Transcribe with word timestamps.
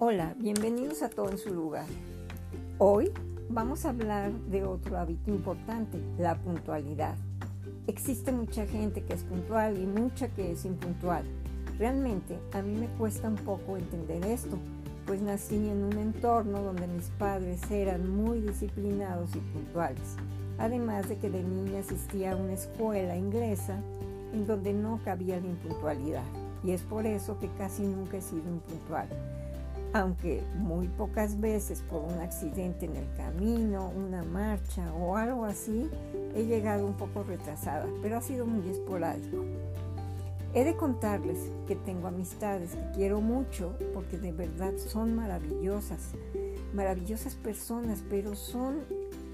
Hola, 0.00 0.32
bienvenidos 0.38 1.02
a 1.02 1.08
Todo 1.08 1.28
en 1.28 1.38
su 1.38 1.52
lugar. 1.52 1.86
Hoy 2.78 3.10
vamos 3.48 3.84
a 3.84 3.88
hablar 3.88 4.30
de 4.30 4.62
otro 4.62 4.96
hábito 4.96 5.28
importante, 5.28 5.98
la 6.20 6.36
puntualidad. 6.36 7.16
Existe 7.88 8.30
mucha 8.30 8.64
gente 8.64 9.02
que 9.02 9.14
es 9.14 9.24
puntual 9.24 9.76
y 9.76 9.86
mucha 9.86 10.28
que 10.28 10.52
es 10.52 10.64
impuntual. 10.64 11.24
Realmente 11.80 12.38
a 12.52 12.62
mí 12.62 12.78
me 12.78 12.86
cuesta 12.96 13.26
un 13.26 13.34
poco 13.34 13.76
entender 13.76 14.24
esto, 14.24 14.56
pues 15.04 15.20
nací 15.20 15.56
en 15.56 15.82
un 15.82 15.98
entorno 15.98 16.62
donde 16.62 16.86
mis 16.86 17.08
padres 17.18 17.68
eran 17.68 18.08
muy 18.08 18.40
disciplinados 18.40 19.34
y 19.34 19.40
puntuales. 19.40 20.14
Además 20.58 21.08
de 21.08 21.18
que 21.18 21.28
de 21.28 21.42
niña 21.42 21.80
asistía 21.80 22.34
a 22.34 22.36
una 22.36 22.52
escuela 22.52 23.16
inglesa 23.16 23.80
en 24.32 24.46
donde 24.46 24.74
no 24.74 25.00
cabía 25.04 25.40
la 25.40 25.48
impuntualidad. 25.48 26.22
Y 26.62 26.70
es 26.70 26.82
por 26.82 27.04
eso 27.04 27.36
que 27.40 27.48
casi 27.58 27.82
nunca 27.82 28.18
he 28.18 28.22
sido 28.22 28.48
impuntual 28.48 29.08
aunque 29.92 30.42
muy 30.56 30.88
pocas 30.88 31.40
veces 31.40 31.82
por 31.88 32.02
un 32.02 32.20
accidente 32.20 32.86
en 32.86 32.96
el 32.96 33.06
camino, 33.16 33.90
una 33.90 34.22
marcha 34.22 34.92
o 34.94 35.16
algo 35.16 35.44
así, 35.44 35.88
he 36.34 36.44
llegado 36.44 36.86
un 36.86 36.94
poco 36.94 37.22
retrasada, 37.22 37.86
pero 38.02 38.18
ha 38.18 38.20
sido 38.20 38.46
muy 38.46 38.68
esporádico. 38.68 39.44
He 40.54 40.64
de 40.64 40.76
contarles 40.76 41.50
que 41.66 41.76
tengo 41.76 42.08
amistades 42.08 42.74
que 42.74 42.90
quiero 42.94 43.20
mucho 43.20 43.74
porque 43.94 44.18
de 44.18 44.32
verdad 44.32 44.72
son 44.76 45.14
maravillosas, 45.14 46.12
maravillosas 46.74 47.34
personas, 47.34 48.02
pero 48.08 48.34
son 48.34 48.80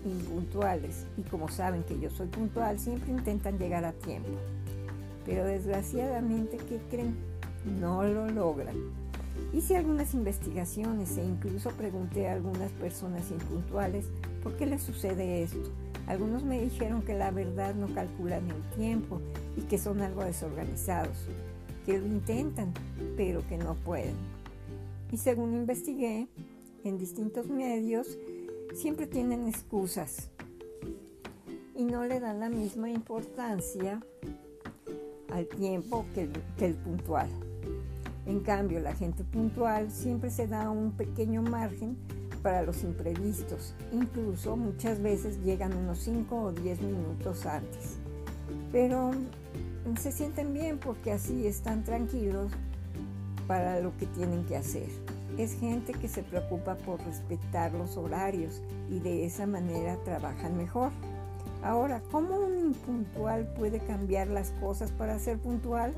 impuntuales 0.05 1.07
y 1.17 1.23
como 1.23 1.49
saben 1.49 1.83
que 1.85 1.99
yo 1.99 2.11
soy 2.11 2.27
puntual, 2.27 2.79
siempre 2.79 3.13
intentan 3.13 3.59
llegar 3.59 3.85
a 3.85 3.93
tiempo. 3.93 4.31
Pero 5.25 5.45
desgraciadamente, 5.45 6.59
¿qué 6.59 6.79
creen? 6.91 7.17
No 7.81 8.03
lo 8.03 8.29
logran. 8.29 9.04
Hice 9.53 9.77
algunas 9.77 10.15
investigaciones 10.15 11.17
e 11.17 11.25
incluso 11.25 11.71
pregunté 11.71 12.29
a 12.29 12.33
algunas 12.33 12.71
personas 12.73 13.31
impuntuales 13.31 14.07
por 14.43 14.57
qué 14.57 14.67
les 14.67 14.83
sucede 14.83 15.43
esto. 15.43 15.71
Algunos 16.07 16.45
me 16.45 16.61
dijeron 16.61 17.03
que 17.03 17.15
la 17.15 17.31
verdad 17.31 17.75
no 17.75 17.93
calculan 17.95 18.51
el 18.51 18.63
tiempo 18.77 19.21
y 19.57 19.63
que 19.63 19.79
son 19.79 20.03
algo 20.03 20.23
desorganizados, 20.25 21.17
que 21.87 21.99
lo 21.99 22.07
intentan, 22.07 22.73
pero 23.17 23.47
que 23.49 23.57
no 23.57 23.75
pueden. 23.75 24.15
Y 25.11 25.17
según 25.17 25.55
investigué, 25.55 26.29
en 26.85 26.99
distintos 26.99 27.47
medios 27.47 28.19
siempre 28.75 29.07
tienen 29.07 29.49
excusas 29.49 30.29
y 31.75 31.85
no 31.85 32.05
le 32.05 32.21
dan 32.21 32.41
la 32.41 32.49
misma 32.49 32.91
importancia 32.91 34.01
al 35.31 35.47
tiempo 35.49 36.05
que 36.15 36.29
el, 36.65 36.75
puntual. 36.75 37.29
En 38.27 38.41
cambio, 38.41 38.81
la 38.81 38.95
gente 38.95 39.23
puntual 39.25 39.91
siempre 39.91 40.31
se 40.31 40.47
da 40.47 40.71
un 40.71 40.93
pequeño 40.93 41.43
margen 41.43 41.97
para 42.43 42.63
los 42.63 42.83
imprevistos. 42.83 43.75
Incluso 43.93 44.57
muchas 44.57 45.01
veces 45.01 45.43
llegan 45.43 45.75
unos 45.77 45.99
5 46.01 46.37
o 46.37 46.53
10 46.53 46.81
minutos 46.83 47.47
antes. 47.47 47.99
Pero 48.73 49.13
se 49.99 50.13
sienten 50.13 50.53
bien 50.53 50.79
porque 50.79 51.13
así 51.13 51.47
están 51.47 51.85
tranquilos 51.85 52.53
para 53.47 53.81
lo 53.81 53.97
que 53.97 54.07
tienen 54.07 54.45
que 54.45 54.57
hacer. 54.57 54.89
Es 55.39 55.59
gente 55.59 55.93
que 55.93 56.09
se 56.09 56.23
preocupa 56.23 56.77
por 56.77 57.01
respetar 57.05 57.73
los 57.73 57.97
horarios 57.97 58.63
y 58.91 59.01
de 59.01 59.27
esa 59.27 59.47
manera 59.47 59.97
trabajan 60.05 60.57
mejor. 60.57 60.93
Ahora, 61.63 62.03
¿cómo 62.11 62.37
un 62.37 62.59
impuntual 62.59 63.47
puede 63.55 63.81
cambiar 63.81 64.29
las 64.29 64.51
cosas 64.61 64.93
para 64.93 65.19
ser 65.19 65.39
puntual? 65.39 65.95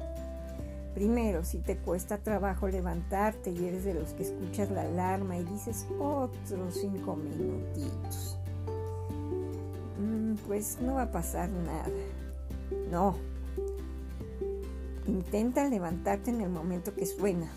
Primero, 0.97 1.45
si 1.45 1.59
te 1.59 1.77
cuesta 1.77 2.17
trabajo 2.17 2.69
levantarte 2.69 3.51
y 3.51 3.67
eres 3.67 3.85
de 3.85 3.93
los 3.93 4.15
que 4.15 4.23
escuchas 4.23 4.71
la 4.71 4.81
alarma 4.81 5.37
y 5.37 5.45
dices 5.45 5.87
otros 6.01 6.75
cinco 6.81 7.17
minutitos, 7.17 8.39
mm, 10.01 10.37
pues 10.47 10.79
no 10.81 10.95
va 10.95 11.03
a 11.03 11.11
pasar 11.13 11.51
nada. 11.51 11.91
No. 12.91 13.15
Intenta 15.07 15.69
levantarte 15.69 16.31
en 16.31 16.41
el 16.41 16.49
momento 16.49 16.95
que 16.95 17.05
suena. 17.05 17.51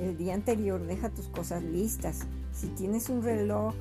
El 0.00 0.16
día 0.16 0.34
anterior 0.34 0.84
deja 0.84 1.10
tus 1.10 1.28
cosas 1.28 1.62
listas. 1.62 2.22
Si 2.52 2.66
tienes 2.70 3.08
un 3.08 3.22
reloj 3.22 3.72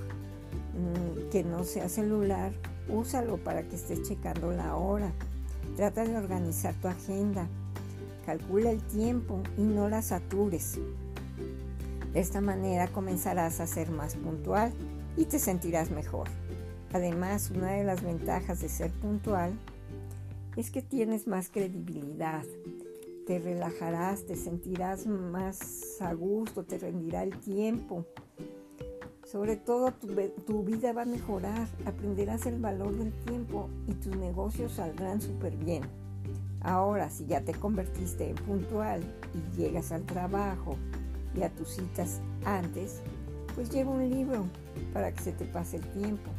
mm, 0.75 1.31
que 1.31 1.43
no 1.43 1.63
sea 1.63 1.89
celular, 1.89 2.51
úsalo 2.89 3.37
para 3.37 3.63
que 3.63 3.75
estés 3.75 4.03
checando 4.03 4.51
la 4.51 4.75
hora. 4.75 5.11
Trata 5.75 6.03
de 6.03 6.15
organizar 6.15 6.75
tu 6.75 6.87
agenda 6.87 7.49
Calcula 8.27 8.71
el 8.71 8.81
tiempo 8.81 9.41
y 9.57 9.61
no 9.61 9.87
la 9.87 10.01
satures. 10.01 10.77
De 12.11 12.19
esta 12.19 12.41
manera 12.41 12.89
comenzarás 12.89 13.61
a 13.61 13.67
ser 13.67 13.89
más 13.89 14.17
puntual 14.17 14.73
y 15.15 15.23
te 15.23 15.39
sentirás 15.39 15.91
mejor. 15.91 16.27
Además, 16.91 17.51
una 17.51 17.71
de 17.71 17.85
las 17.85 18.03
ventajas 18.03 18.59
de 18.59 18.67
ser 18.67 18.91
puntual 18.91 19.57
es 20.57 20.71
que 20.71 20.81
tienes 20.81 21.25
más 21.25 21.49
credibilidad. 21.49 22.43
Te 23.25 23.39
relajarás, 23.39 24.25
te 24.25 24.35
sentirás 24.35 25.07
más 25.07 26.01
a 26.01 26.11
gusto, 26.13 26.65
te 26.65 26.79
rendirá 26.79 27.23
el 27.23 27.39
tiempo. 27.39 28.05
Sobre 29.23 29.55
todo 29.55 29.93
tu, 29.93 30.07
tu 30.45 30.63
vida 30.65 30.91
va 30.91 31.03
a 31.03 31.05
mejorar, 31.05 31.65
aprenderás 31.85 32.45
el 32.45 32.59
valor 32.59 32.93
del 32.93 33.13
tiempo 33.23 33.69
y 33.87 33.93
tus 33.93 34.17
negocios 34.17 34.73
saldrán 34.73 35.21
súper 35.21 35.55
bien. 35.55 35.83
Ahora, 36.67 37.09
si 37.09 37.25
ya 37.25 37.39
te 37.39 37.53
convertiste 37.53 38.29
en 38.29 38.35
puntual 38.35 39.01
y 39.33 39.57
llegas 39.57 39.93
al 39.93 40.03
trabajo 40.03 40.75
y 41.33 41.41
a 41.43 41.49
tus 41.49 41.69
citas 41.69 42.19
antes, 42.43 43.01
pues 43.55 43.69
lleva 43.71 43.91
un 43.91 44.09
libro 44.09 44.45
para 44.93 45.13
que 45.13 45.23
se 45.23 45.31
te 45.31 45.45
pase 45.45 45.77
el 45.77 45.89
tiempo 45.93 46.29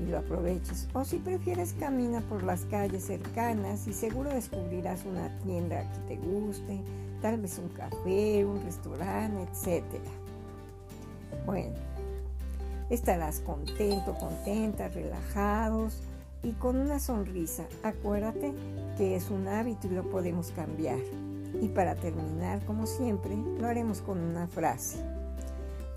y 0.00 0.10
lo 0.10 0.18
aproveches. 0.18 0.88
O 0.94 1.04
si 1.04 1.18
prefieres, 1.18 1.74
camina 1.74 2.22
por 2.22 2.42
las 2.42 2.62
calles 2.62 3.04
cercanas 3.04 3.86
y 3.86 3.92
seguro 3.92 4.30
descubrirás 4.30 5.04
una 5.04 5.38
tienda 5.38 5.88
que 5.92 6.16
te 6.16 6.16
guste, 6.16 6.80
tal 7.20 7.40
vez 7.40 7.56
un 7.58 7.68
café, 7.68 8.44
un 8.44 8.60
restaurante, 8.64 9.42
etc. 9.42 9.84
Bueno, 11.46 11.72
estarás 12.90 13.38
contento, 13.38 14.16
contenta, 14.18 14.88
relajados 14.88 16.02
y 16.42 16.52
con 16.52 16.76
una 16.76 16.98
sonrisa. 16.98 17.66
Acuérdate 17.82 18.52
que 18.96 19.16
es 19.16 19.30
un 19.30 19.48
hábito 19.48 19.86
y 19.86 19.90
lo 19.90 20.08
podemos 20.10 20.50
cambiar. 20.50 20.98
Y 21.60 21.68
para 21.68 21.94
terminar, 21.94 22.64
como 22.64 22.86
siempre, 22.86 23.36
lo 23.36 23.66
haremos 23.66 24.00
con 24.00 24.18
una 24.18 24.46
frase. 24.48 24.98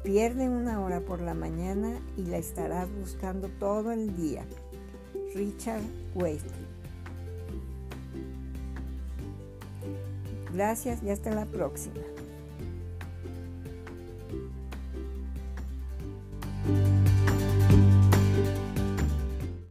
Pierde 0.04 0.50
una 0.50 0.82
hora 0.82 1.02
por 1.02 1.20
la 1.22 1.34
mañana 1.34 2.00
y 2.18 2.24
la 2.24 2.38
estarás 2.38 2.88
buscando 3.00 3.50
todo 3.60 3.92
el 3.92 4.16
día. 4.16 4.46
Richard 5.34 5.82
Wesley. 6.14 6.66
Gracias 10.54 11.02
y 11.04 11.10
hasta 11.10 11.32
la 11.32 11.46
próxima. 11.46 12.02